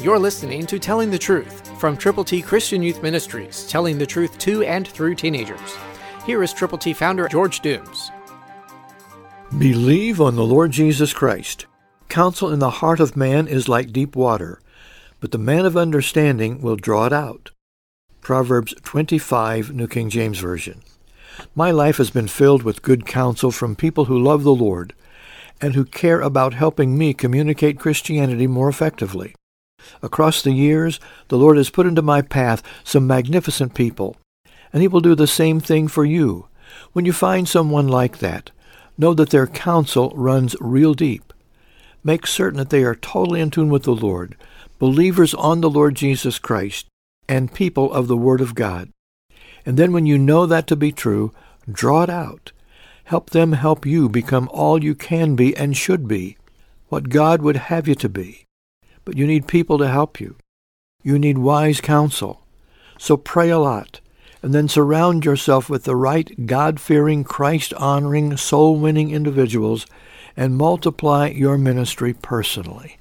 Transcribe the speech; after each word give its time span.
You're 0.00 0.20
listening 0.20 0.64
to 0.66 0.78
Telling 0.78 1.10
the 1.10 1.18
Truth 1.18 1.76
from 1.80 1.96
Triple 1.96 2.22
T 2.22 2.40
Christian 2.40 2.84
Youth 2.84 3.02
Ministries, 3.02 3.66
telling 3.66 3.98
the 3.98 4.06
truth 4.06 4.38
to 4.38 4.62
and 4.62 4.86
through 4.86 5.16
teenagers. 5.16 5.76
Here 6.24 6.40
is 6.44 6.52
Triple 6.52 6.78
T 6.78 6.92
founder 6.92 7.26
George 7.26 7.58
Dooms. 7.58 8.12
Believe 9.58 10.20
on 10.20 10.36
the 10.36 10.44
Lord 10.44 10.70
Jesus 10.70 11.12
Christ. 11.12 11.66
Counsel 12.08 12.52
in 12.52 12.60
the 12.60 12.70
heart 12.70 13.00
of 13.00 13.16
man 13.16 13.48
is 13.48 13.68
like 13.68 13.92
deep 13.92 14.14
water, 14.14 14.60
but 15.18 15.32
the 15.32 15.36
man 15.36 15.66
of 15.66 15.76
understanding 15.76 16.62
will 16.62 16.76
draw 16.76 17.06
it 17.06 17.12
out. 17.12 17.50
Proverbs 18.20 18.74
25, 18.84 19.74
New 19.74 19.88
King 19.88 20.10
James 20.10 20.38
Version. 20.38 20.80
My 21.56 21.72
life 21.72 21.96
has 21.96 22.10
been 22.10 22.28
filled 22.28 22.62
with 22.62 22.82
good 22.82 23.04
counsel 23.04 23.50
from 23.50 23.74
people 23.74 24.04
who 24.04 24.16
love 24.16 24.44
the 24.44 24.54
Lord 24.54 24.94
and 25.60 25.74
who 25.74 25.84
care 25.84 26.20
about 26.20 26.54
helping 26.54 26.96
me 26.96 27.14
communicate 27.14 27.80
Christianity 27.80 28.46
more 28.46 28.68
effectively. 28.68 29.34
Across 30.02 30.42
the 30.42 30.52
years, 30.52 31.00
the 31.28 31.38
Lord 31.38 31.56
has 31.56 31.70
put 31.70 31.86
into 31.86 32.02
my 32.02 32.22
path 32.22 32.62
some 32.84 33.06
magnificent 33.06 33.74
people, 33.74 34.16
and 34.72 34.82
He 34.82 34.88
will 34.88 35.00
do 35.00 35.14
the 35.14 35.26
same 35.26 35.60
thing 35.60 35.88
for 35.88 36.04
you. 36.04 36.46
When 36.92 37.04
you 37.04 37.12
find 37.12 37.48
someone 37.48 37.88
like 37.88 38.18
that, 38.18 38.50
know 38.96 39.14
that 39.14 39.30
their 39.30 39.46
counsel 39.46 40.12
runs 40.14 40.56
real 40.60 40.94
deep. 40.94 41.32
Make 42.04 42.26
certain 42.26 42.58
that 42.58 42.70
they 42.70 42.84
are 42.84 42.94
totally 42.94 43.40
in 43.40 43.50
tune 43.50 43.70
with 43.70 43.84
the 43.84 43.94
Lord, 43.94 44.36
believers 44.78 45.34
on 45.34 45.60
the 45.60 45.70
Lord 45.70 45.94
Jesus 45.94 46.38
Christ, 46.38 46.86
and 47.28 47.52
people 47.52 47.92
of 47.92 48.08
the 48.08 48.16
Word 48.16 48.40
of 48.40 48.54
God. 48.54 48.90
And 49.66 49.76
then 49.76 49.92
when 49.92 50.06
you 50.06 50.18
know 50.18 50.46
that 50.46 50.66
to 50.68 50.76
be 50.76 50.92
true, 50.92 51.32
draw 51.70 52.02
it 52.02 52.10
out. 52.10 52.52
Help 53.04 53.30
them 53.30 53.52
help 53.52 53.86
you 53.86 54.08
become 54.08 54.48
all 54.52 54.82
you 54.82 54.94
can 54.94 55.34
be 55.34 55.56
and 55.56 55.76
should 55.76 56.06
be, 56.06 56.36
what 56.88 57.08
God 57.08 57.42
would 57.42 57.56
have 57.56 57.88
you 57.88 57.94
to 57.96 58.08
be 58.08 58.47
but 59.08 59.16
you 59.16 59.26
need 59.26 59.48
people 59.48 59.78
to 59.78 59.88
help 59.88 60.20
you. 60.20 60.36
You 61.02 61.18
need 61.18 61.38
wise 61.38 61.80
counsel. 61.80 62.42
So 62.98 63.16
pray 63.16 63.48
a 63.48 63.58
lot, 63.58 64.00
and 64.42 64.52
then 64.52 64.68
surround 64.68 65.24
yourself 65.24 65.70
with 65.70 65.84
the 65.84 65.96
right 65.96 66.44
God-fearing, 66.44 67.24
Christ-honoring, 67.24 68.36
soul-winning 68.36 69.10
individuals, 69.10 69.86
and 70.36 70.58
multiply 70.58 71.28
your 71.28 71.56
ministry 71.56 72.12
personally. 72.12 72.98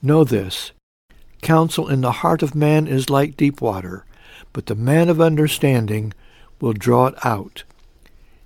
Know 0.00 0.24
this. 0.24 0.72
Counsel 1.42 1.86
in 1.86 2.00
the 2.00 2.12
heart 2.12 2.42
of 2.42 2.54
man 2.54 2.86
is 2.86 3.10
like 3.10 3.36
deep 3.36 3.60
water, 3.60 4.06
but 4.54 4.64
the 4.64 4.74
man 4.74 5.10
of 5.10 5.20
understanding 5.20 6.14
will 6.62 6.72
draw 6.72 7.08
it 7.08 7.26
out. 7.26 7.64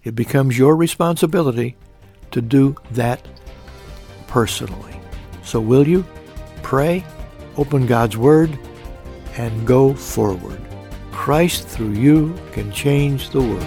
It 0.02 0.16
becomes 0.16 0.58
your 0.58 0.74
responsibility 0.74 1.76
to 2.32 2.42
do 2.42 2.74
that 2.90 3.24
personally. 4.26 4.98
So 5.44 5.60
will 5.60 5.86
you? 5.86 6.04
Pray, 6.64 7.04
open 7.56 7.86
God's 7.86 8.16
Word, 8.16 8.58
and 9.36 9.64
go 9.66 9.94
forward. 9.94 10.60
Christ 11.12 11.68
through 11.68 11.92
you 11.92 12.34
can 12.50 12.72
change 12.72 13.30
the 13.30 13.40
world. 13.40 13.62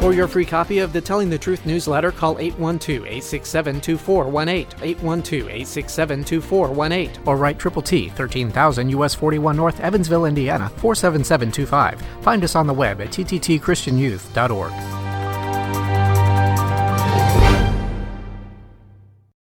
For 0.00 0.12
your 0.12 0.28
free 0.28 0.44
copy 0.44 0.78
of 0.78 0.92
the 0.92 1.00
Telling 1.00 1.30
the 1.30 1.38
Truth 1.38 1.66
newsletter, 1.66 2.12
call 2.12 2.36
812-867-2418, 2.36 5.00
812-867-2418, 5.00 7.26
or 7.26 7.36
write 7.36 7.58
Triple 7.58 7.82
T, 7.82 8.08
13,000 8.10 8.90
US 8.90 9.16
41 9.16 9.56
North, 9.56 9.80
Evansville, 9.80 10.26
Indiana, 10.26 10.68
47725. 10.76 12.00
Find 12.22 12.44
us 12.44 12.54
on 12.54 12.68
the 12.68 12.74
web 12.74 13.00
at 13.00 13.08
tttchristianyouth.org. 13.08 15.05